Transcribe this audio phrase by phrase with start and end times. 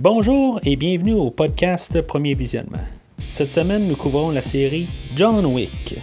[0.00, 2.78] Bonjour et bienvenue au podcast Premier Visionnement.
[3.26, 5.98] Cette semaine, nous couvrons la série John Wick.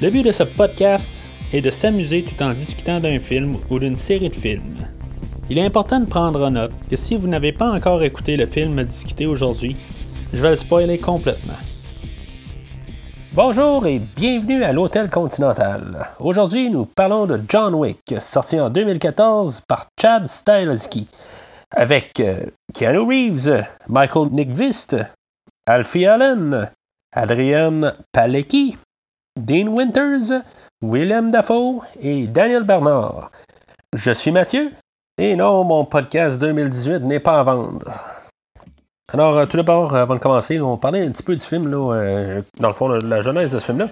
[0.00, 1.20] Le but de ce podcast
[1.52, 4.86] est de s'amuser tout en discutant d'un film ou d'une série de films.
[5.50, 8.46] Il est important de prendre en note que si vous n'avez pas encore écouté le
[8.46, 9.74] film à discuter aujourd'hui,
[10.32, 11.58] je vais le spoiler complètement.
[13.32, 16.10] Bonjour et bienvenue à l'Hôtel Continental.
[16.20, 21.08] Aujourd'hui, nous parlons de John Wick, sorti en 2014 par Chad Stahelski
[21.70, 24.96] avec euh, Keanu Reeves, Michael Nickvist,
[25.66, 26.70] Alfie Allen,
[27.12, 28.76] Adrienne Palecki,
[29.36, 30.42] Dean Winters,
[30.82, 33.30] William Dafoe et Daniel Bernard.
[33.94, 34.72] Je suis Mathieu,
[35.18, 38.19] et non, mon podcast 2018 n'est pas à vendre.
[39.12, 41.94] Alors, euh, tout d'abord, avant de commencer, on parler un petit peu du film, là,
[41.94, 43.88] euh, dans le fond, de la jeunesse de ce film-là.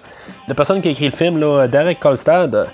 [0.47, 2.69] La personne qui a écrit le film, là, Derek Kolstad,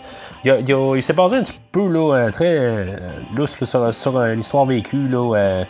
[0.45, 2.98] il, s'est basé un petit peu là, euh, très euh,
[3.35, 5.63] lousse sur, une histoire vécue là,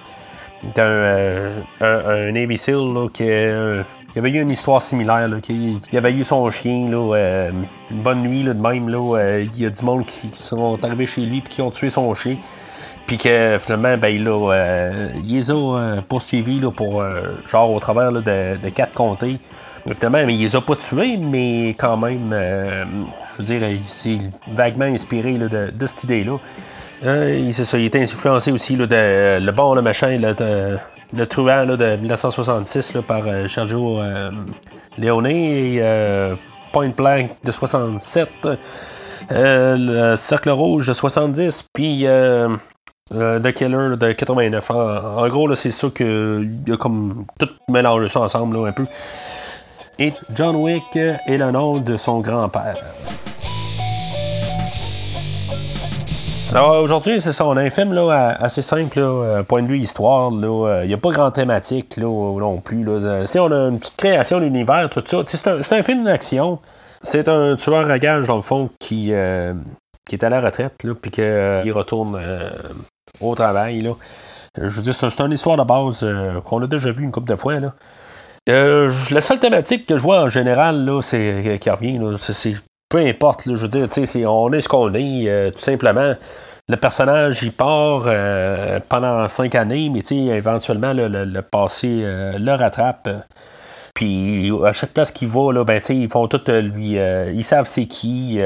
[0.76, 6.89] d'un euh, un, SEAL qui, avait eu une histoire similaire, qui, avait eu son chien
[6.89, 7.50] là,
[7.92, 8.89] une bonne nuit de même.
[8.89, 12.14] Il y a du monde qui, sont arrivés chez lui et qui ont tué son
[12.14, 12.36] chien.
[13.08, 17.03] Puis que finalement, ben, là, il les a poursuivis pour
[17.48, 19.39] genre au travers de, de, quatre comtés.
[19.94, 22.33] Finalement, il les a pas tués, mais quand même,
[23.36, 26.38] je veux dire, il s'est vaguement inspiré de, cette idée-là.
[27.03, 30.78] Euh, il, ça, il était influencé aussi de Le Bon, le Machin, le,
[31.14, 34.31] le Truand de 1966 par euh, Sergio euh,
[34.98, 35.81] Leone et
[36.72, 38.30] Point Blank de 67,
[39.30, 42.06] le Cercle Rouge de 70, puis
[43.14, 44.72] The Killer de 89.
[44.72, 48.88] En, gros, c'est ça qu'il a comme tout mélangé ça ensemble un peu.
[50.00, 52.78] Et John Wick est le nom de son grand-père.
[56.52, 59.78] Alors aujourd'hui, c'est ça, on a un film là, assez simple, euh, point de vue
[59.78, 60.31] histoire.
[60.33, 62.83] Euh, il n'y a pas grand thématique là, non plus.
[62.83, 63.28] Là.
[63.28, 66.58] Si on a une petite création d'univers, tout ça, c'est un, film d'action.
[67.03, 69.54] C'est un tueur à gage, dans le fond, qui, euh,
[70.08, 72.20] qui est à la retraite, puis qu'il retourne
[73.21, 73.81] au travail.
[73.81, 73.92] Là.
[74.58, 76.05] Je veux dire, c'est une histoire de base
[76.45, 77.59] qu'on a déjà vu une couple de fois.
[77.59, 77.73] Là.
[78.48, 82.55] la seule thématique que je vois en général, là, c'est qui revient, c'est
[82.87, 83.87] peu importe, je veux dire,
[84.30, 86.15] on est ce qu'on est, tout simplement
[86.67, 89.99] le personnage, il part euh, pendant cinq années, mais
[90.36, 93.08] éventuellement, le, passé euh, le rattrape.
[93.95, 96.98] Puis à chaque place qu'il va, là, ben, ils font tout euh, lui.
[97.36, 98.39] ils savent c'est qui.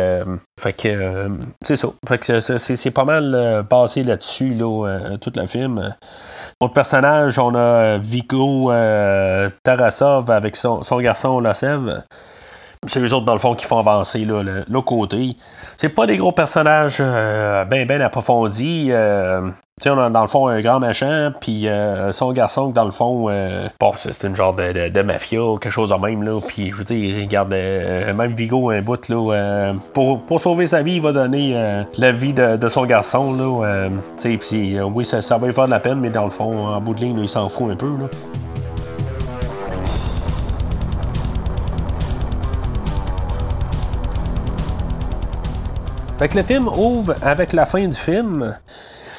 [0.59, 1.29] fait que
[1.61, 1.89] c'est ça.
[2.07, 5.95] Fait que c'est pas mal passé là-dessus, là, tout le film.
[6.61, 8.71] Autre personnage, on a Vigo
[9.63, 12.03] Tarasov avec son, son garçon Lasev
[12.87, 15.35] c'est eux autres, dans le fond, qui font avancer le, côté.
[15.77, 18.87] C'est pas des gros personnages euh, bien ben approfondis.
[18.91, 19.49] Euh,
[19.85, 23.25] on a dans le fond un grand machin, puis euh, son garçon, dans le fond,
[23.79, 26.39] bon, c'est une genre de, de, mafia, quelque chose de même, là.
[26.45, 29.73] Puis, je veux dire, il regarde même Vigo un bout, là.
[29.93, 33.89] pour, pour sauver sa vie, il va donner la vie de, son garçon, là.
[34.17, 36.81] puis, oui, ça, ça va lui faire de la peine, mais dans le fond, en
[36.81, 38.07] bout de ligne, il s'en fout un peu, là.
[46.19, 48.53] Fait que le film ouvre avec la fin du film.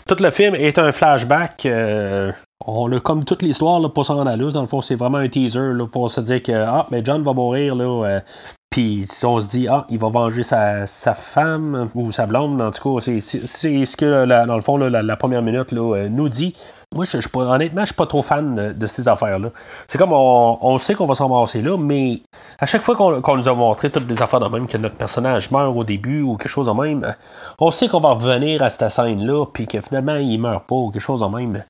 [0.06, 1.64] Tout le film est un flashback.
[1.64, 2.30] Euh,
[2.66, 5.72] on a comme toute l'histoire pour s'en rendre Dans le fond, c'est vraiment un teaser
[5.90, 7.74] pour se dire que ah, John va mourir.
[7.74, 8.20] Là, euh,
[8.68, 12.60] puis on se dit, ah, il va venger sa, femme ou sa blonde.
[12.60, 16.54] En tout cas, c'est ce que, dans le fond, la, première minute euh, nous dit.
[16.92, 19.50] Moi, je, je, honnêtement, je suis pas trop fan de, ces affaires-là.
[19.86, 22.20] C'est comme on, sait qu'on va s'en ramasser là, mais
[22.58, 25.52] à chaque fois qu'on nous a montré toutes les affaires de même, que notre personnage
[25.52, 27.14] meurt au début ou quelque chose de même,
[27.60, 30.90] on sait qu'on va revenir à cette scène-là, puis que finalement, il meurt pas ou
[30.90, 31.62] quelque chose de même.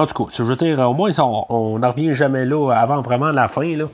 [0.00, 3.30] En tout cas, je veux dire, au moins, on n'en revient jamais là avant vraiment
[3.32, 3.76] la fin.
[3.76, 3.84] Là.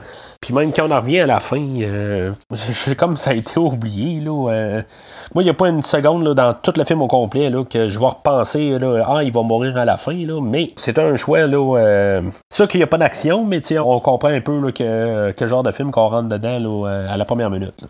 [0.41, 3.59] Puis même quand on en revient à la fin, euh, c'est comme ça a été
[3.59, 4.21] oublié.
[4.21, 4.83] Là, euh.
[5.35, 7.65] moi, il n'y a pas une seconde là, dans tout le film au complet là,
[7.65, 10.15] que je vais repenser là, Ah, il va mourir à la fin.
[10.15, 11.49] Là, mais c'est un choix.
[11.49, 15.33] Là, euh, ça qu'il n'y a pas d'action, mais on comprend un peu là, que,
[15.33, 17.85] quel genre de film qu'on rentre dedans là, à la première minute.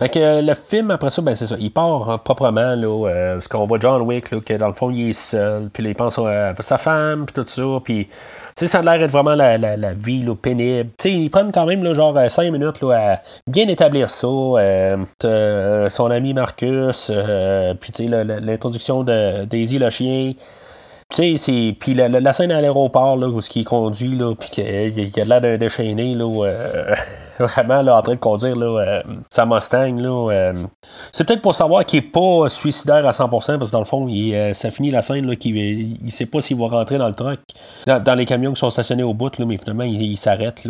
[0.00, 1.56] Fait que euh, le film, après ça, ben c'est ça.
[1.60, 4.72] Il part euh, proprement, là, euh, parce qu'on voit John Wick, là, que dans le
[4.72, 8.08] fond, il est seul, puis il pense à, sa femme, puis tout ça, puis...
[8.56, 10.90] Tu ça a l'air d'être vraiment la, la, vie là, pénible.
[10.98, 14.26] Tu sais, ils prennent quand même là, genre 5 minutes là, à bien établir ça.
[14.26, 17.12] son ami Marcus,
[17.80, 20.32] puis tu sais, l'introduction de Daisy le chien.
[21.10, 21.76] Tu sais, c'est.
[21.78, 25.24] Puis la, scène à l'aéroport, là, où ce qui conduit, là, puis qu'il y a
[25.24, 26.26] l'air d'un déchaîné, là,
[27.54, 29.96] vraiment là, en train de conduire là, sa Mustang.
[29.96, 30.52] Là,
[31.12, 34.06] c'est peut-être pour savoir qu'il n'est pas suicidaire à 100%, parce que dans le fond,
[34.08, 37.40] il, ça finit la scène qu'il il sait pas s'il va rentrer dans le truck,
[37.86, 40.62] dans, les camions qui sont stationnés au bout, mais finalement, il, s'arrête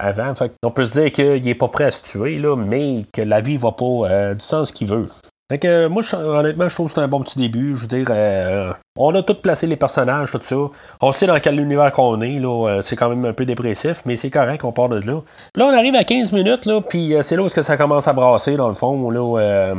[0.00, 0.34] avant.
[0.34, 3.40] Fait on peut se dire qu'il n'est pas prêt à se tuer, mais que la
[3.40, 5.08] vie va pas du sens qu'il veut.
[5.50, 7.74] Fait que moi, honnêtement, je trouve que c'est un bon petit début.
[7.74, 10.56] Je veux dire, euh, on a tout placé les personnages, tout ça.
[11.00, 12.38] On sait dans quel univers qu'on est.
[12.38, 12.68] Là.
[12.68, 15.20] Euh, c'est quand même un peu dépressif, mais c'est correct, on part de là.
[15.54, 18.08] Là, on arrive à 15 minutes, là, puis euh, c'est là où que ça commence
[18.08, 19.10] à brasser, dans le fond.
[19.10, 19.74] Là,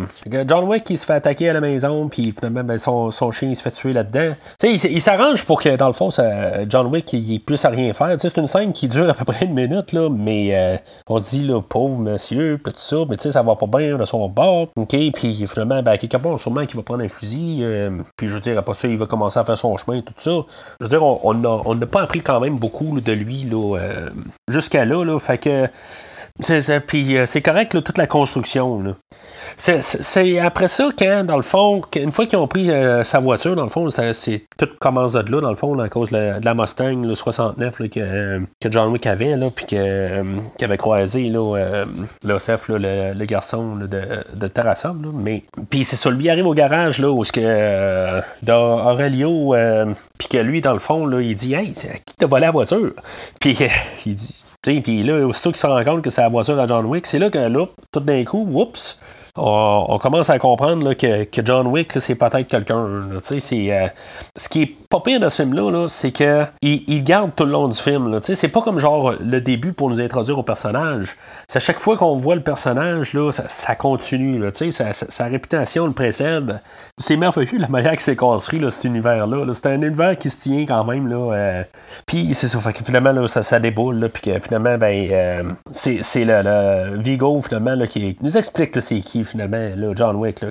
[0.47, 3.61] John Wick qui se fait attaquer à la maison, puis finalement, ben, son, chien se
[3.61, 4.33] fait tuer là-dedans.
[4.59, 6.09] Tu sais, il, s'arrange pour que, dans le fond,
[6.67, 8.15] John Wick il, puisse rien faire.
[8.17, 11.43] c'est une scène qui dure à peu près une minute, là, mais on se dit,
[11.47, 14.67] là, pauvre monsieur, tout ça, mais tu sais, ça va pas bien de son bord.
[14.75, 18.39] OK, puis finalement, ben, part, sûrement qu'il va prendre un fusil, euh, puis je veux
[18.39, 20.31] dire, après ça, il va commencer à faire son chemin, et tout ça.
[20.79, 24.09] Je veux dire, on n'a pas appris quand même beaucoup de lui là, euh,
[24.47, 25.67] jusqu'à là, là, fait que.
[26.39, 28.95] C'est, puis euh, c'est correct, toute la construction.
[29.57, 33.55] C'est après ça, quand, dans le fond, une fois qu'ils ont pris euh, sa voiture,
[33.55, 36.53] dans le fond, c'est tout commence de là, dans le fond, à cause de la,
[36.53, 40.23] Mustang le 69 que, que, John Wick avait, là, puis euh,
[40.57, 41.85] qu'il avait croisé là, euh,
[42.23, 43.87] le, garçon de,
[44.33, 45.11] de Terrassum.
[45.15, 49.55] mais puis c'est ça, lui arrive au garage là, où ce que d'Aurelio,
[50.17, 52.45] puis que lui, dans le fond, là, il dit Hey, c'est à qui t'a volé
[52.45, 52.93] la voiture?
[53.39, 53.57] Puis
[54.05, 56.85] il dit puis là, aussitôt qu'il se rend compte que c'est la voiture à John
[56.85, 58.99] Wick, c'est là que là, tout d'un coup, oups,
[59.37, 62.77] on, commence à comprendre que, John Wick, c'est peut-être quelqu'un.
[62.77, 67.51] Euh, ce qui est pas pire de ce film-là, c'est qu'il il garde tout le
[67.51, 68.19] long du film.
[68.21, 71.15] C'est pas comme genre le début pour nous introduire au personnage.
[71.47, 74.41] C'est à chaque fois qu'on voit le personnage, là, ça, continue.
[74.71, 76.59] sa, réputation le précède.
[76.97, 79.45] C'est merveilleux la manière que c'est construit, cet univers-là.
[79.53, 81.07] c'est un univers qui se tient quand même.
[81.07, 81.63] Là, euh,
[82.05, 84.09] puis c'est ça, fait que finalement, ça, déboule.
[84.13, 89.69] Puis que finalement, ben, euh, c'est, le, Vigo finalement, qui nous explique c'est qui finalement,
[89.75, 90.49] là, John Wick, là,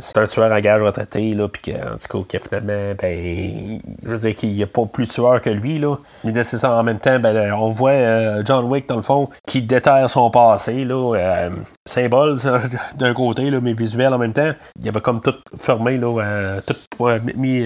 [0.00, 4.08] c'est un tueur à gage retraité, là, puis en tout cas, que finalement, ben, je
[4.08, 5.96] veux dire qu'il n'y a pas plus tueur que lui, là.
[6.24, 9.28] Mais c'est ça, en même temps, ben, on voit euh, John Wick, dans le fond,
[9.46, 11.50] qui déterre son passé, là, euh,
[11.86, 12.38] symbole
[12.96, 14.52] d'un côté, là, mais visuel en même temps.
[14.80, 16.76] Il avait comme tout fermé, là, euh, tout
[17.36, 17.64] mis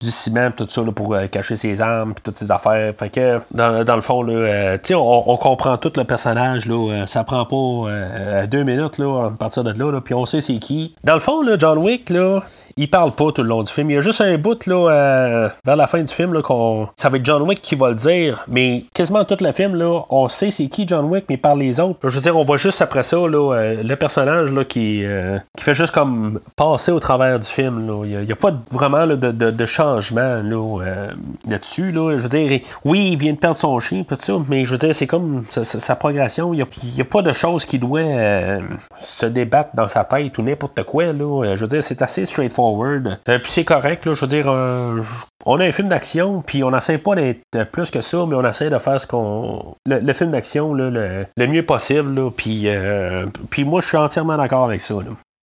[0.00, 2.94] du ciment, tout ça, là, pour cacher ses armes, puis toutes ses affaires.
[2.96, 7.24] Fait que, dans, dans le fond, là, on, on, comprend tout le personnage, là, ça
[7.24, 10.94] prend pas deux minutes, là, à partir de là, là puis on sait c'est qui.
[11.04, 12.42] Dans le fond, là, John Wick, là,
[12.78, 13.90] il parle pas tout le long du film.
[13.90, 16.88] Il y a juste un bout là, euh, vers la fin du film là, qu'on.
[16.96, 20.02] Ça va être John Wick qui va le dire, mais quasiment tout le film, là,
[20.10, 21.98] on sait c'est qui John Wick, mais par les autres.
[22.04, 25.38] Je veux dire, on voit juste après ça là, euh, le personnage là, qui, euh,
[25.56, 27.84] qui fait juste comme passer au travers du film.
[27.88, 28.04] Là.
[28.04, 31.08] Il n'y a, pas vraiment de, de, changement là,
[31.48, 31.90] là-dessus.
[31.90, 32.16] Là.
[32.16, 34.78] Je veux dire, oui, il vient de perdre son chien, tout ça, mais je veux
[34.78, 36.54] dire, c'est comme sa, progression.
[36.54, 36.64] Il
[36.94, 38.02] n'y a, pas de choses qui doit
[39.00, 41.06] se débattre dans sa tête ou n'importe quoi.
[41.06, 41.56] Là.
[41.56, 45.02] Je veux dire, c'est assez straightforward euh, puis c'est correct, là, je veux dire, euh,
[45.44, 48.46] on a un film d'action, puis on n'essaie pas d'être plus que ça, mais on
[48.46, 49.74] essaie de faire ce qu'on.
[49.86, 54.80] Le, film d'action le, mieux possible, puis, euh, puis moi, je suis entièrement d'accord avec
[54.80, 54.94] ça.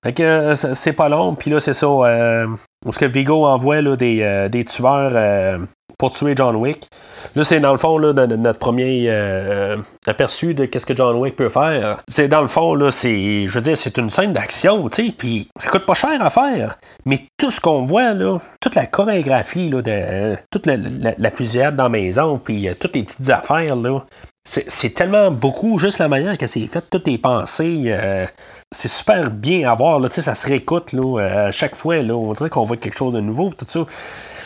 [0.05, 1.89] Fait que c'est pas long, puis là, c'est ça.
[1.89, 5.59] où ce que Vigo envoie là, des, des tueurs
[5.99, 6.89] pour tuer John Wick.
[7.35, 9.77] Là, c'est dans le fond là, notre premier euh,
[10.07, 12.03] aperçu de qu'est-ce que John Wick peut faire.
[12.09, 15.15] C'est dans le fond, là, c'est, je veux dire, c'est une scène d'action, tu sais,
[15.17, 16.79] puis ça coûte pas cher à faire.
[17.05, 21.85] Mais tout ce qu'on voit, là, toute la chorégraphie, là, de, toute la, fusillade dans
[21.85, 24.05] la maison, puis euh, toutes les petites affaires, là,
[24.47, 27.85] c'est, tellement beaucoup, juste la manière que c'est fait, toutes les pensées.
[27.87, 28.27] Euh,
[28.71, 32.03] c'est super bien à voir, là, ça se réécoute là, à chaque fois.
[32.03, 33.87] Là, on dirait qu'on voit quelque chose de nouveau, tout ça.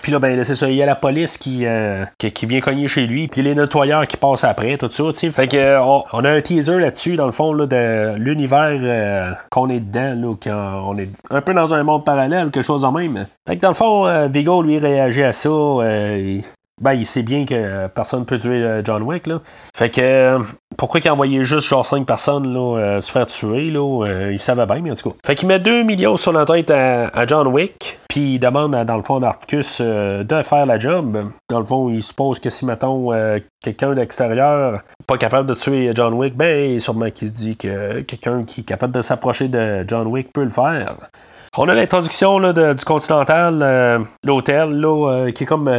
[0.02, 2.88] Puis là, ben, c'est ça, il y a la police euh, qui, qui, vient cogner
[2.88, 5.30] chez lui, puis les nettoyeurs qui passent après, tout ça, tu sais.
[5.30, 5.80] Fait que, euh,
[6.12, 10.14] on, a un teaser là-dessus, dans le fond, là, de l'univers euh, qu'on est dedans,
[10.14, 13.26] là, quand on est un peu dans un monde parallèle, quelque chose en même.
[13.46, 15.48] Fait que, dans le fond, Vigo, lui, réagit à ça.
[16.80, 19.40] Ben, il sait bien que personne ne peut tuer John Wick, là.
[19.74, 20.38] Fait que,
[20.76, 24.66] pourquoi il a envoyé juste genre 5 personnes là, se faire tuer, là, il savait
[24.66, 25.16] bien, mais en tout cas.
[25.24, 27.98] Fait qu'il met 2 millions sur la tête à John Wick.
[28.08, 31.30] Puis il demande, dans le fond, d'Arcus euh, de faire la job.
[31.50, 35.90] Dans le fond, il suppose que si, mettons, euh, quelqu'un d'extérieur pas capable de tuer
[35.94, 39.84] John Wick, ben, sûrement qu'il se dit que quelqu'un qui est capable de s'approcher de
[39.86, 40.96] John Wick peut le faire.
[41.56, 44.86] On a l'introduction du Continental, euh, l'hôtel,
[45.34, 45.70] qui est comme.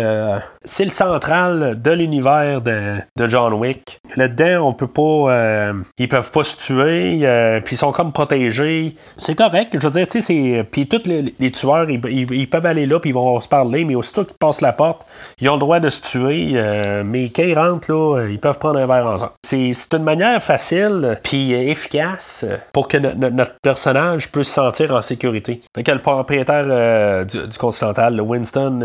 [0.66, 4.00] c'est le central de l'univers de, John Wick.
[4.16, 5.74] là-dedans, on peut pas.
[5.98, 8.96] ils peuvent pas se tuer, puis ils sont comme protégés.
[9.18, 13.00] C'est correct, je veux dire, tu sais, Puis tous les, tueurs, ils, peuvent aller là,
[13.00, 15.06] puis ils vont se parler, mais aussitôt qu'ils passent la porte,
[15.40, 18.80] ils ont le droit de se tuer, mais quand ils rentrent, là, ils peuvent prendre
[18.80, 19.32] un verre ensemble.
[19.44, 25.59] C'est une manière facile, puis efficace, pour que notre personnage puisse se sentir en sécurité.
[25.76, 28.80] Fait que le propriétaire du, du, Continental, le Winston,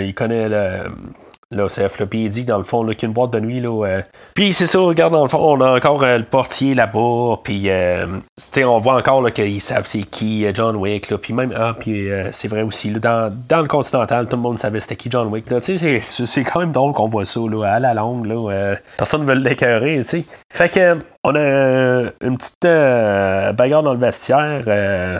[0.00, 0.90] il connaît le
[1.52, 1.98] l'OCF.
[1.98, 3.60] Là, puis il dit dans le fond qu'il y a une boîte de nuit.
[3.60, 4.02] Là, euh.
[4.34, 7.36] Puis c'est ça, regarde dans le fond, on a encore euh, le portier là-bas.
[7.44, 8.06] Puis euh,
[8.56, 11.10] on voit encore qu'ils savent c'est qui John Wick.
[11.10, 14.58] Là, puis même, ah, puis c'est vrai aussi, là, dans, le Continental, tout le monde
[14.58, 15.44] savait c'était qui John Wick.
[15.62, 18.26] C'est quand même drôle qu'on voit ça là, à la longue.
[18.26, 20.02] Là, personne ne veut l'écœurer.
[20.50, 24.64] Fait que on a une petite bagarre dans le vestiaire,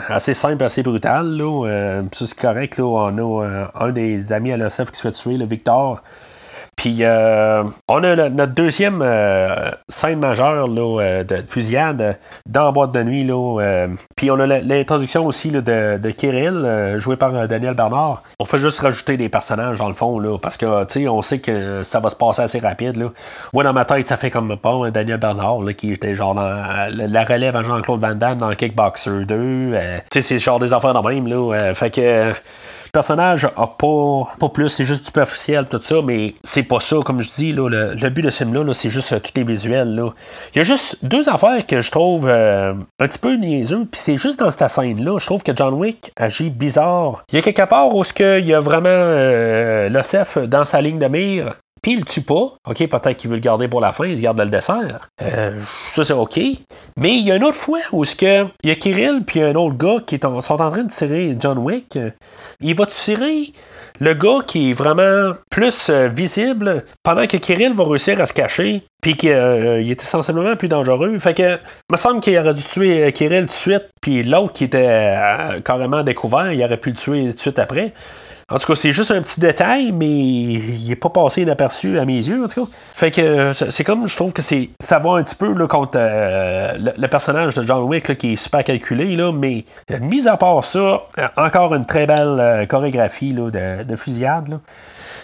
[0.09, 1.37] assez simple, assez brutale.
[1.37, 2.77] Là, c'est correct.
[2.77, 6.01] Là, on a un des amis à l'OCF qui se fait tuer, le Victor.
[6.83, 12.71] Puis euh, on a notre deuxième euh, scène majeure là, euh, de fusillade dans la
[12.73, 13.23] boîte de nuit.
[13.23, 13.87] Là,
[14.17, 18.21] puis on a l'introduction aussi de, Kirill, joué par Daniel Bernard.
[18.37, 21.83] On fait juste rajouter des personnages dans le fond, là, parce que on sait que
[21.83, 22.97] ça va se passer assez rapide.
[22.97, 23.13] Là.
[23.53, 26.49] Moi, dans ma tête, ça fait comme un Daniel Bernard, là, qui était genre dans
[26.89, 29.25] la relève à Jean-Claude Van Damme dans Kickboxer 2.
[29.25, 29.75] tu
[30.11, 31.27] sais, c'est genre des affaires de même.
[31.27, 32.33] Là, fait que
[32.93, 37.21] personnage a pas, pas plus, c'est juste superficiel, tout ça, mais c'est pas ça, comme
[37.21, 39.95] je dis, là, le, but de ce film-là, c'est juste euh, tous les visuels.
[39.95, 40.13] Là.
[40.53, 43.99] Il y a juste deux affaires que je trouve euh, un petit peu niaiseux, puis
[44.01, 47.23] c'est juste dans cette scène-là, je trouve que John Wick agit bizarre.
[47.31, 49.89] Il y a quelque part où il y a vraiment euh,
[50.47, 52.55] dans sa ligne de mire, puis il le tue pas.
[52.65, 55.09] OK, peut-être qu'il veut le garder pour la fin, il se garde le dessert.
[55.21, 55.59] Euh,
[55.93, 56.39] ça, c'est OK.
[56.97, 59.75] Mais il y a une autre fois où il y a Kirill puis un autre
[59.75, 61.99] gars qui sont en train de tirer John Wick.
[62.61, 63.53] Il va tirer
[63.99, 68.33] le gars qui est vraiment plus euh, visible pendant que Kirill va réussir à se
[68.33, 71.17] cacher puis qu'il euh, était sensiblement plus dangereux.
[71.19, 71.59] Fait que,
[71.91, 75.15] me semble qu'il aurait dû tuer Kirill tout de suite, puis l'autre qui était
[75.65, 77.93] carrément découvert, il aurait pu le tuer tout de suite après.
[78.53, 82.05] En tout cas, c'est juste un petit détail, mais il n'est pas passé inaperçu à
[82.05, 82.71] mes yeux, en tout cas.
[82.93, 85.93] Fait que euh, c'est comme, je trouve que c'est ça va un petit peu contre
[85.95, 90.37] euh, le, personnage de John Wick qui est super calculé, là, mais euh, mis à
[90.37, 91.01] part ça,
[91.35, 94.59] encore une très belle chorégraphie de, fusillade.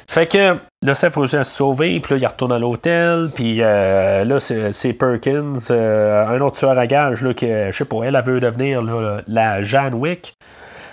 [0.07, 4.39] Fait que là, ça faut se sauver, puis là, il retourne à l'hôtel, puis là,
[4.39, 8.39] c'est Perkins, un autre tueur à gage, là, qui, je sais pas, elle, elle veut
[8.39, 8.81] devenir
[9.27, 10.35] la Jeanne Wick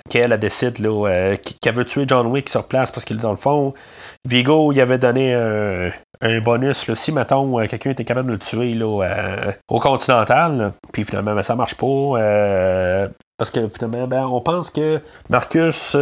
[0.08, 3.74] qu'elle décide euh, qu'elle veut tuer John Wick sur place parce qu'il dans le fond,
[4.26, 8.72] Vigo il avait donné un, bonus si mettons euh, quelqu'un était capable de le tuer
[8.74, 13.08] là, euh, au Continental, puis finalement ben, ça marche pas.
[13.38, 15.96] parce que finalement, ben, on pense que Marcus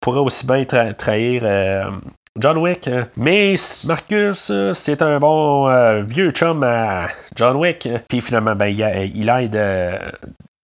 [0.00, 1.90] pourrait aussi bien trahir
[2.38, 2.88] John Wick.
[3.16, 7.88] Mais Marcus, c'est un bon vieux chum à John Wick.
[8.08, 9.58] Puis finalement, ben, il, aide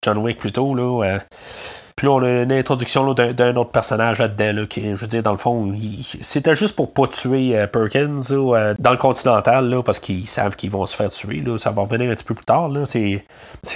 [0.03, 0.75] John Wick plutôt.
[0.75, 1.19] Là,
[1.99, 5.33] puis là, on a une introduction d'un autre personnage là-dedans, qui, je veux dire, dans
[5.33, 5.75] le fond,
[6.23, 10.55] c'était juste pour pas tuer euh, Perkins euh, dans le Continental, là, parce qu'ils savent
[10.55, 11.43] qu'ils vont se faire tuer.
[11.45, 12.71] Là, ça va revenir un petit peu plus tard.
[12.87, 13.25] C'est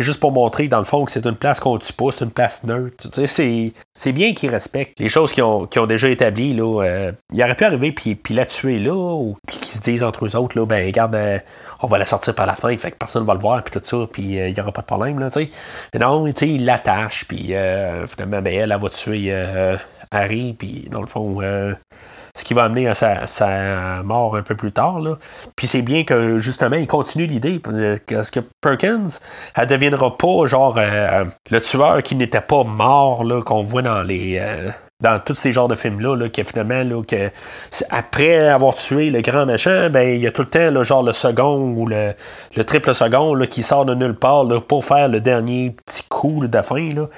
[0.05, 2.31] juste pour montrer, dans le fond, que c'est une place qu'on tue pas, c'est une
[2.31, 3.09] place neutre.
[3.27, 6.55] C'est bien qu'ils respectent les choses qui ont, ont déjà établies.
[6.55, 9.81] Là, euh, il aurait pu arriver puis, puis la tuer là, ou puis qu'ils se
[9.81, 11.19] disent entre eux autres, là, ben, regarde,
[11.83, 13.79] on va la sortir par la fenêtre, fait que personne ne va le voir, puis
[13.79, 15.51] tout ça, puis il n'y aura pas de problème, là, tu
[15.93, 15.99] sais.
[15.99, 17.55] non, tu sais, il l'attache, puis
[18.09, 19.77] finalement, ben, elle, elle va tuer euh,
[20.11, 21.75] Harry, puis dans le fond, euh,
[22.37, 25.01] ce qui va amener à sa, mort un peu plus tard.
[25.01, 25.17] Là.
[25.57, 27.61] Puis c'est bien que justement, il continue l'idée,
[28.07, 29.09] parce que Perkins,
[29.55, 34.03] elle deviendra pas genre euh, le tueur qui n'était pas mort, là, qu'on voit dans
[34.03, 34.41] les
[35.03, 37.31] dans tous ces genres de films-là, là, que finalement, là, que
[37.91, 41.03] après avoir tué le grand méchant, ben, il y a tout le temps le genre
[41.03, 42.15] le second ou le,
[42.65, 46.47] triple second là, qui sort de nulle part là, pour faire le dernier petit coup
[46.47, 46.89] de fin.
[46.95, 47.09] Là.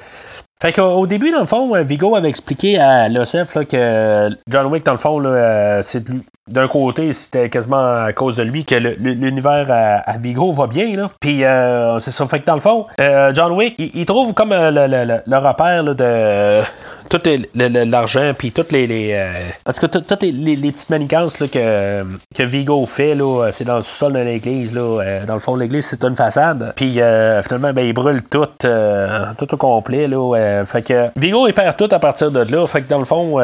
[0.64, 4.92] Fait qu'au début, dans le fond, Vigo avait expliqué à l'OCF que John Wick, dans
[4.92, 6.02] le fond, euh, c'est
[6.48, 10.94] d'un côté, c'était quasiment à cause de lui que l'univers à, Vigo va bien.
[10.94, 11.10] Là.
[11.20, 12.26] Puis euh, c'est ça.
[12.28, 16.62] Fait que dans le fond, euh, John Wick, il, trouve comme le, repère de
[17.08, 17.20] tout
[17.54, 18.86] l'argent, puis toutes les.
[18.86, 19.16] les
[19.66, 22.02] en tout cas, toutes les, petites manigances que,
[22.34, 24.72] que Vigo fait, là, c'est dans le sous-sol de l'église.
[24.72, 25.24] Là.
[25.26, 26.72] dans le fond, l'église, c'est une façade.
[26.76, 30.08] Puis finalement, ben, il brûle tout, tout au complet.
[30.08, 32.66] Là, fait que Vigo, il perd tout à partir de là.
[32.66, 33.38] Fait que dans le fond,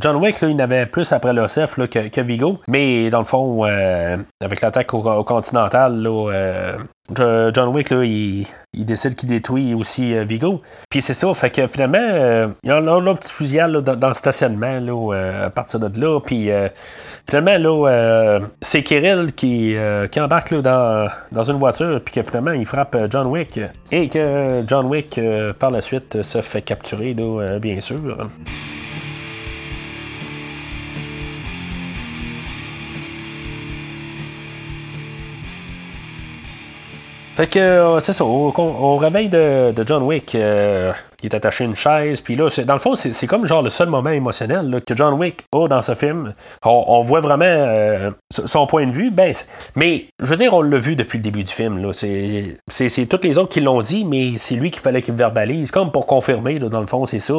[0.00, 2.60] John Wick, là, il avait plus après l'OCF que, que Vigo.
[2.68, 6.76] Mais dans le fond, euh, avec l'attaque au, Continental, là, euh,
[7.14, 10.62] John Wick, là, il, décide qu'il détruit aussi Vigo.
[10.90, 14.80] Puis c'est ça, fait que finalement, il y a un petit fusillade dans, le stationnement
[14.80, 16.20] là, à partir de là.
[16.20, 16.50] Puis
[17.28, 19.76] finalement, là, c'est Kirill qui,
[20.10, 23.60] qui embarque là, dans, une voiture, puis que finalement, il frappe John Wick.
[23.92, 25.20] Et que John Wick,
[25.58, 28.00] par la suite, se fait capturer, là, bien sûr.
[37.36, 40.90] Fait que euh, c'est ça, au, réveil de, John Wick, euh,
[41.22, 43.68] il est attaché à une chaise, puis là, dans le fond, c'est comme genre le
[43.68, 46.32] seul moment émotionnel que John Wick a dans ce film.
[46.64, 49.34] On, voit vraiment euh, son point de vue, ben,
[49.74, 51.92] mais je veux dire, on l'a vu depuis le début du film.
[51.92, 55.92] C'est toutes les autres qui l'ont dit, mais c'est lui qu'il fallait qu'il verbalise, comme
[55.92, 57.34] pour confirmer, dans le fond, c'est ça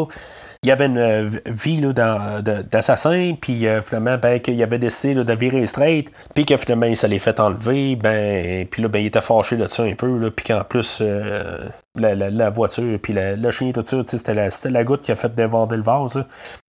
[0.64, 5.34] il y avait une euh, vie d'assassin, puis euh, finalement, ben, qu'il avait décidé de
[5.34, 9.08] virer straight, puis que finalement, il se l'est fait enlever, ben, puis là, ben, il
[9.08, 13.72] était fâché de ça un peu, puis qu'en plus, euh, la, voiture, puis le chien,
[13.72, 16.24] tout ça, c'était la, la, goutte qui a fait déborder le vase.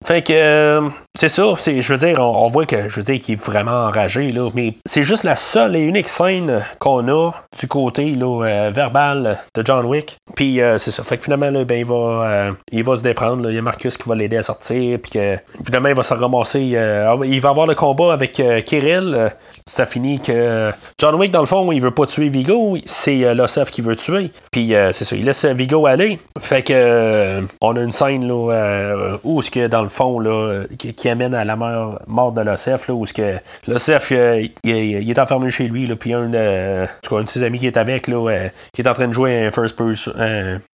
[0.05, 3.35] Fait que, euh, c'est ça, je veux dire, on, voit que, je veux dire, qu'il
[3.35, 7.69] est vraiment enragé, là, mais c'est juste la seule et unique scène qu'on a du
[7.69, 10.17] côté, euh, verbal de John Wick.
[10.35, 13.51] Puis, euh, c'est ça, fait que finalement, là, ben, il va, il va se déprendre,
[13.51, 16.15] il y a Marcus qui va l'aider à sortir, puis que, finalement, il va se
[16.15, 19.33] ramasser, il va avoir le combat avec Kirill,
[19.69, 23.35] ça finit que John Wick, dans le fond, il veut pas tuer Vigo, c'est euh,
[23.71, 24.33] qui veut tuer.
[24.51, 26.19] Puis euh, c'est ça, il laisse Vigo aller.
[26.41, 30.19] Fait que euh, on a une scène là, euh, où ce que dans le fond
[30.21, 35.19] là, qui, amène à la mort, de Losef, là, où ce que Losef il, est
[35.19, 36.87] enfermé chez lui, là, puis un, de
[37.27, 40.13] ses amis qui est avec, là, qui est en train de jouer un first person,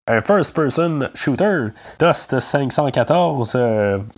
[0.07, 3.59] un first person shooter, Dust 514.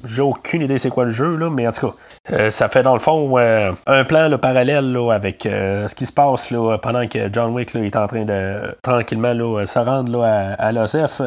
[0.05, 1.95] J'ai aucune idée c'est quoi le jeu, là, mais en tout cas.
[2.33, 6.07] Euh, ça fait dans le fond euh, un plan le parallèle avec euh, ce qui
[6.07, 10.73] se passe pendant que John Wick est en train de tranquillement se rendre à, à
[10.73, 11.23] l'OSF.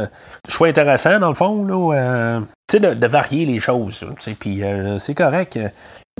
[0.48, 2.41] Choix intéressant dans le fond, là,
[2.72, 4.05] de, de, varier les choses.
[4.39, 4.63] Puis
[5.00, 5.60] c'est correct.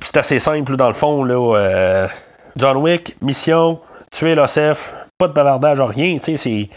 [0.02, 1.24] c'est assez simple dans le fond.
[1.24, 2.08] Là,
[2.56, 3.80] John Wick, mission,
[4.12, 6.18] tuer l'OSF, pas de bavardage, rien.
[6.22, 6.70] C'est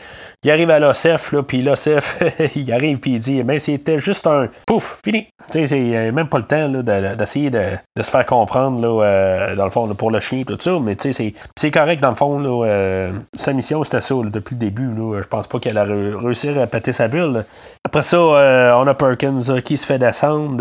[0.45, 2.19] il arrive à l'OCF, là, puis l'OCF,
[2.57, 5.29] il arrive, puis il dit, mais c'était juste un pouf, fini.
[5.53, 6.69] Sais, c'est même pas le temps
[7.17, 10.79] d'essayer de, se faire comprendre, là, euh, dans le fond, pour le chien, tout ça,
[10.83, 11.13] mais sais,
[11.57, 15.21] c'est correct, dans le fond, là, euh, sa mission, c'était ça, depuis le début, là,
[15.23, 17.45] je pense pas qu'elle a réussi à péter sa bulle.
[17.85, 20.57] Après ça, euh, on a Perkins qui se fait descendre,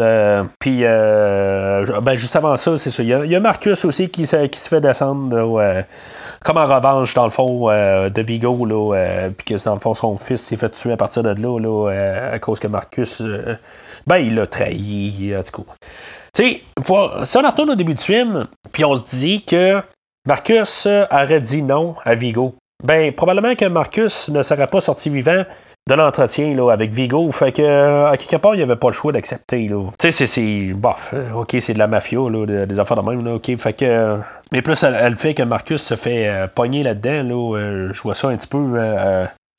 [0.60, 4.70] puis, ben, juste avant ça, c'est ça, il y, a Marcus aussi qui, qui se
[4.70, 5.84] fait descendre,
[6.44, 10.18] comme en revanche, dans le fond, de Vigo, là, puis que dans le fond, son
[10.18, 13.56] fils s'est fait tuer à partir de là, là euh, à cause que Marcus, euh,
[14.08, 15.74] ben, il l'a trahi, en tout cas.
[16.34, 16.62] Tu sais,
[17.26, 19.82] si on retourne au début du film, puis on se dit que
[20.26, 25.44] Marcus aurait dit non à Vigo, ben, probablement que Marcus ne serait pas sorti vivant
[25.88, 27.32] de l'entretien là, avec Vigo.
[27.32, 29.70] Fait que, à quelque part, il n'y avait pas le choix d'accepter.
[30.00, 30.74] Tu sais, c'est.
[30.74, 33.26] Bon, euh, ok, c'est de la mafia, là, des affaires de même.
[33.26, 34.18] Là, ok, fait que.
[34.52, 37.24] Mais plus, elle, fait que Marcus se fait pogner là-dedans.
[37.24, 38.78] Là, je vois ça un petit peu.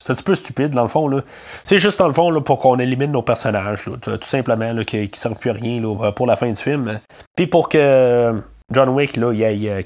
[0.03, 1.07] C'est un petit peu stupide, dans le fond.
[1.07, 1.21] Là.
[1.63, 4.97] C'est juste, dans le fond, là, pour qu'on élimine nos personnages, tout simplement, là, qui
[4.97, 6.99] ne servent plus rien là, pour la fin du film.
[7.37, 8.33] Puis pour que
[8.71, 9.85] John Wick, là, il y ait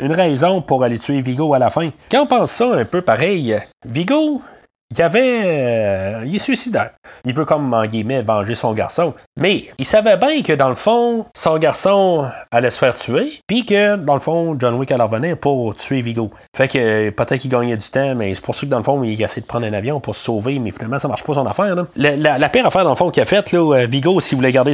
[0.00, 1.90] une raison pour aller tuer Vigo à la fin.
[2.08, 4.42] Quand on pense ça un peu pareil, Vigo,
[4.90, 5.42] il y avait.
[5.44, 6.97] Euh, il est suicidaire.
[7.24, 9.14] Il veut, comme, en guillemets, venger son garçon.
[9.36, 13.64] Mais il savait bien que, dans le fond, son garçon allait se faire tuer, puis
[13.64, 16.30] que, dans le fond, John Wick allait revenir pour tuer Vigo.
[16.56, 19.02] Fait que peut-être qu'il gagnait du temps, mais c'est pour ça que, dans le fond,
[19.02, 21.34] il a essayé de prendre un avion pour se sauver, mais finalement, ça marche pas
[21.34, 21.74] son affaire.
[21.96, 24.72] La, pire affaire, dans le fond, qu'il a faite, euh, Vigo, s'il voulait garder,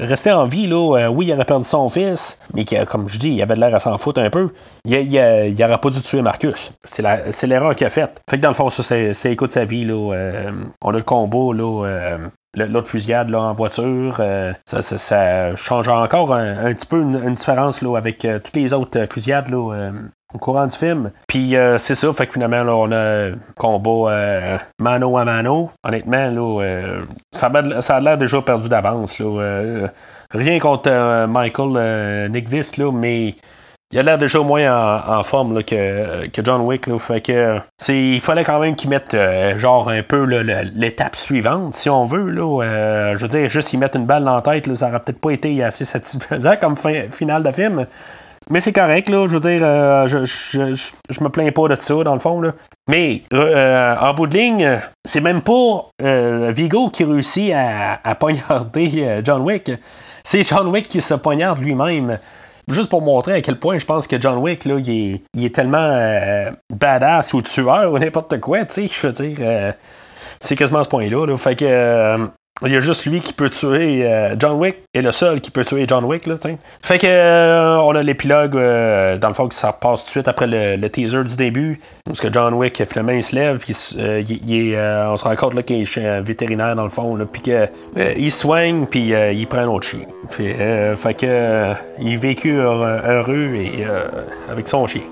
[0.00, 3.30] rester en vie, là, euh, oui, il aurait perdu son fils, mais comme je dis,
[3.30, 4.50] il avait de l'air à s'en foutre un peu.
[4.84, 6.72] Il, n'aurait pas dû tuer Marcus.
[6.84, 8.20] C'est l'erreur qu'il a faite.
[8.28, 9.84] Fait que, dans le fond, ça, c'est écoute sa vie.
[9.84, 10.50] Là, euh,
[10.82, 12.18] on a le combo, là, euh,
[12.54, 14.16] l'autre fusillade là, en voiture.
[14.20, 19.48] Euh, ça, change encore un, petit peu une, différence là, avec toutes les autres fusillades
[19.48, 19.90] là,
[20.34, 21.10] au courant du film.
[21.28, 25.70] Puis c'est ça, fait que finalement, là, on a un combat mano à mano.
[25.84, 29.20] Honnêtement, là, ça, a, l'air déjà perdu d'avance.
[30.30, 33.34] rien contre Michael Nickvis, là, mais
[33.92, 36.88] il a l'air déjà moins en, forme que, John Wick.
[36.98, 41.88] fait que il fallait quand même qu'il mette euh, genre un peu l'étape suivante, si
[41.88, 42.28] on veut.
[42.30, 44.98] Là, euh, je veux dire, juste y mettre une balle dans la tête, ça aurait
[44.98, 47.86] peut-être pas été assez satisfaisant comme fin, finale de film.
[48.50, 51.94] Mais c'est correct, là, je veux dire, euh, je, je, me plains pas de ça,
[52.02, 52.40] dans le fond.
[52.40, 52.52] Là.
[52.88, 55.90] Mais en bout de ligne, c'est même pas
[56.52, 59.70] Vigo qui réussit à poignarder John Wick.
[60.24, 62.18] C'est John Wick qui se poignarde lui-même.
[62.68, 66.52] Juste pour montrer à quel point je pense que John Wick, là, il est, tellement
[66.74, 69.74] badass ou tueur ou n'importe quoi, tu sais, je veux dire,
[70.40, 71.26] c'est quasiment ce point-là.
[71.26, 71.36] Là.
[71.38, 72.28] Fait que
[72.62, 75.50] il y a juste lui qui peut tuer euh, John Wick est le seul qui
[75.50, 76.56] peut tuer John Wick là, t'sais.
[76.82, 80.10] Fait que euh, on a l'épilogue euh, dans le fond que ça passe tout de
[80.10, 83.74] suite après le, teaser du début parce que John Wick finalement il se lève puis
[83.74, 87.68] on se rend compte qu'il est un vétérinaire dans le fond puis que
[88.16, 90.00] il soigne puis il prend un autre chien.
[90.30, 93.84] Fait, fait que il vécu heureux et
[94.50, 95.02] avec son chien.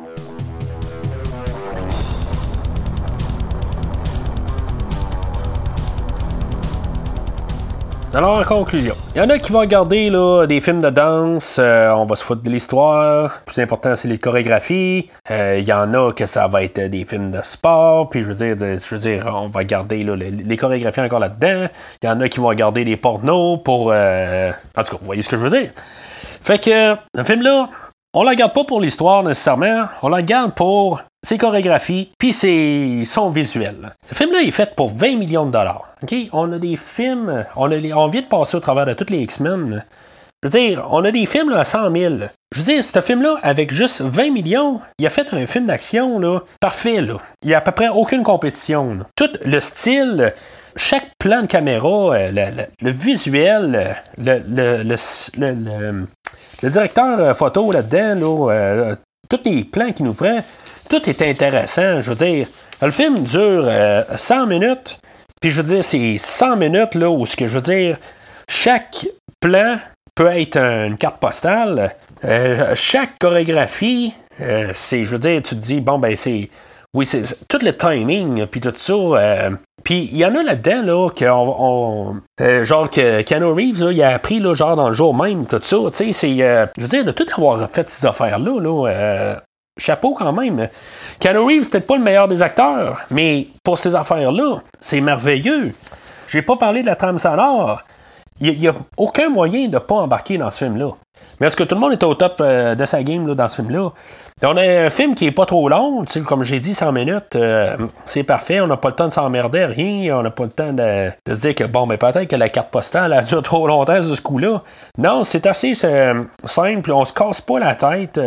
[8.17, 11.57] Alors, en conclusion, il y en a qui vont regarder là, des films de danse,
[11.59, 13.41] euh, on va se foutre de l'histoire.
[13.41, 15.11] Le plus important, c'est les chorégraphies.
[15.33, 18.29] Euh, il y en a que ça va être des films de sport, puis je
[18.29, 21.67] veux dire, je veux dire on va garder les, chorégraphies encore là-dedans.
[22.05, 23.91] Il y en a qui vont regarder des pornos pour.
[23.93, 25.71] Euh, en tout cas, vous voyez ce que je veux dire.
[26.41, 27.69] Fait que, un film là,
[28.13, 33.03] on la garde pas pour l'histoire nécessairement, on la garde pour ses chorégraphies, puis ses
[33.07, 33.93] sons visuels.
[34.09, 35.94] Ce film-là est fait pour 20 millions de dollars.
[36.33, 39.19] On a des films, on, a, on vient de passer au travers de tous les
[39.19, 39.85] X-Men.
[40.45, 42.15] Je veux dire, on a des films à 100 000.
[42.53, 46.21] Je veux dire, ce film-là, avec juste 20 millions, il a fait un film d'action
[46.61, 46.97] parfait.
[46.97, 48.99] Il n'y a à peu près aucune compétition.
[49.17, 50.35] Tout le style,
[50.77, 54.97] chaque plan de caméra, euh, le, visuel, le,
[56.63, 58.95] le, directeur euh, photo là-dedans, euh,
[59.31, 60.41] tous les plans qu'il nous prend,
[60.91, 62.03] tout est intéressant.
[62.03, 62.49] Je veux dire,
[62.83, 63.67] le film dure
[64.15, 64.99] 100 minutes,
[65.41, 67.99] puis je veux dire, c'est 100 minutes là, où ce que je veux dire,
[68.49, 69.07] chaque
[69.41, 69.79] plan
[70.15, 71.95] peut être une carte postale.
[72.75, 76.51] chaque chorégraphie, c'est, je veux dire, tu te dis, bon, ben, c'est.
[76.95, 79.51] Oui, c'est tout le timing, puis tout ça.
[79.85, 81.25] Puis il y en a là-dedans, là, que
[82.41, 85.61] euh, genre que Keanu Reeves, il a appris, là, genre dans le jour même, tout
[85.63, 85.77] ça.
[85.91, 86.43] Tu sais, c'est.
[86.43, 89.37] Euh, je veux dire, de tout avoir fait ces affaires-là, là, euh,
[89.79, 90.69] chapeau quand même.
[91.21, 95.73] Keanu Reeves, peut-être pas le meilleur des acteurs, mais pour ces affaires-là, c'est merveilleux.
[96.29, 97.83] J'ai pas parlé de la trame sonore.
[98.41, 100.91] Il n'y a, aucun moyen de pas embarquer dans ce film-là.
[101.41, 103.57] Mais est-ce que tout le monde est au top de sa game là, dans ce
[103.57, 103.93] film-là?
[104.43, 107.77] On a un film qui est pas trop long, comme j'ai dit, 100 minutes, euh,
[108.05, 108.61] c'est parfait.
[108.61, 110.19] On n'a pas le temps de s'emmerder, rien.
[110.19, 112.71] On n'a pas le temps de, se dire que, bon, mais peut-être que la carte
[112.71, 114.63] postale a duré trop longtemps ce coup-là.
[114.99, 116.93] Non, c'est assez simple.
[116.93, 118.21] On se casse pas la tête.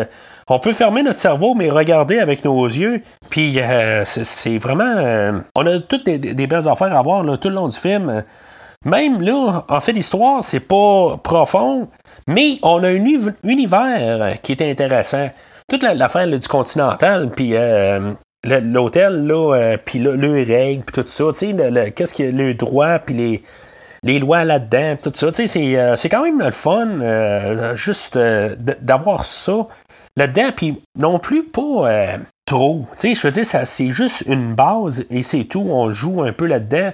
[0.50, 3.02] On peut fermer notre cerveau, mais regarder avec nos yeux.
[3.30, 4.96] Puis, euh, c'est vraiment.
[4.98, 8.24] Euh, on a toutes des, belles affaires à voir tout le long du film.
[8.86, 11.90] Même là, en fait, l'histoire, c'est pas profond,
[12.28, 13.06] mais on a un
[13.44, 15.30] univers qui est intéressant
[15.70, 18.14] toute l'affaire du continental, puis euh,
[18.46, 20.12] l'hôtel, là, euh, puis le,
[20.46, 23.44] règles, puis tout ça, tu sais, qu'est-ce a, le droit, puis
[24.04, 29.68] les, lois là-dedans, tout ça, tu sais, c'est, quand même le fun, juste d'avoir ça
[30.18, 35.06] là-dedans, puis non plus pas trop, tu sais, je veux dire, c'est juste une base,
[35.10, 36.92] et c'est tout, on joue un peu là-dedans,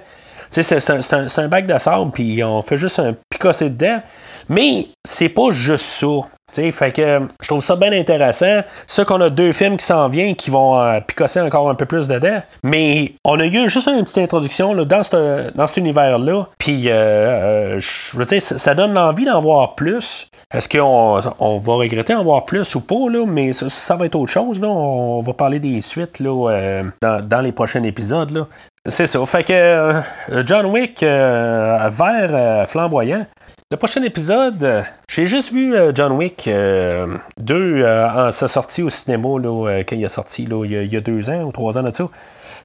[0.52, 4.02] tu sais, c'est un, un, bac de sable, puis on fait juste un picosser dedans,
[4.48, 8.62] mais c'est pas juste ça fait que je trouve ça bien intéressant.
[8.86, 11.86] Ce qu'on a deux films qui s'en viennent qui vont euh, picosser encore un peu
[11.86, 12.42] plus dedans.
[12.62, 16.46] Mais on a eu juste une petite introduction là, dans, cet univers-là.
[16.58, 20.30] Puis, euh, euh, je veux dire, ça, donne l'envie d'en voir plus.
[20.52, 23.24] Est-ce qu'on on va regretter d'en voir plus ou pas, là?
[23.26, 24.60] mais ça, va être autre chose.
[24.60, 24.68] Là.
[24.68, 28.30] On va parler des suites là, dans, dans, les prochains épisodes.
[28.30, 28.46] Là.
[28.86, 29.24] C'est ça.
[29.26, 30.00] Fait que
[30.46, 33.26] John Wick, vert flamboyant,
[33.70, 38.82] le prochain épisode, euh, j'ai juste vu euh, John Wick 2 euh, en sa sortie
[38.82, 41.78] au cinéma là, quand il est sorti là, il, y a, deux ans ou trois
[41.78, 42.08] ans de ça.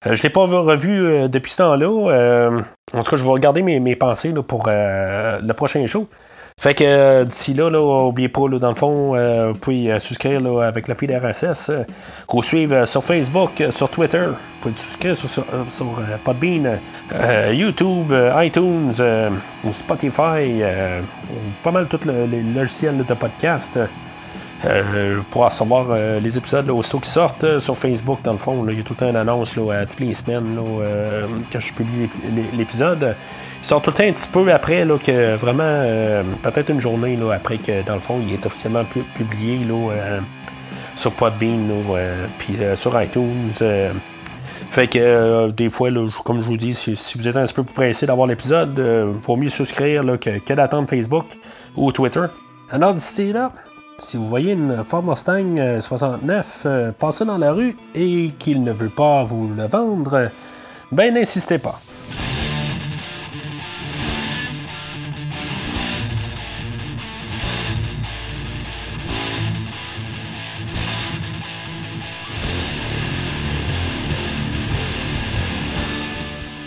[0.03, 2.51] je ne l'ai pas revu depuis ce temps-là.
[2.93, 6.07] en tout cas, je vais regarder mes, mes pensées pour le prochain show.
[6.60, 9.93] Fait que euh, d'ici là, là, oubliez pas, là, dans le fond, euh, vous pouvez
[9.93, 11.72] euh, souscrire là, avec la fille RSS,
[12.28, 14.26] qu'on suive sur Facebook, sur Twitter.
[14.28, 15.45] Vous pouvez souscrire sur, sur,
[16.26, 16.78] Podbean,
[17.54, 18.91] YouTube, iTunes,
[19.72, 20.62] Spotify,
[21.63, 23.80] pas mal tous les logiciels de podcast.
[25.32, 28.84] Pour recevoir les épisodes aussitôt qui sortent sur Facebook, dans le fond, il y a
[28.84, 32.10] tout une annonce là, toutes les semaines là, quand je publie
[32.54, 33.15] l'épisode.
[33.62, 37.34] Ils sont tout un petit peu après là, que vraiment, euh, peut-être une journée là,
[37.34, 38.84] après que dans le fond, il est officiellement
[39.15, 40.19] publié là, euh,
[40.95, 43.52] sur Podbean, euh, puis sur iTunes.
[44.72, 47.63] fait que des fois, là, comme je vous dis, si, vous êtes un petit peu
[47.63, 51.26] pressé d'avoir l'épisode, il vaut mieux souscrire là, que, que d'attendre Facebook
[51.76, 52.26] ou Twitter.
[52.72, 53.52] Alors d'ici là,
[53.99, 58.63] si vous voyez une Ford Mustang euh, 69 euh, passer dans la rue et qu'il
[58.63, 60.29] ne veut pas vous le vendre,
[60.91, 61.79] ben n'insistez pas.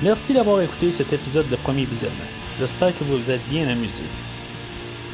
[0.03, 2.19] Merci d'avoir écouté cet épisode de Premier Visionnement.
[2.59, 4.03] J'espère que vous vous êtes bien amusé.